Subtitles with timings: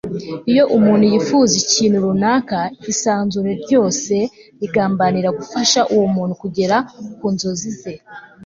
[0.51, 2.59] iyo umuntu yifuza ikintu runaka,
[2.91, 4.15] isanzure ryose
[4.59, 6.77] rigambanira gufasha uwo muntu kugera
[7.17, 7.93] ku nzozi ze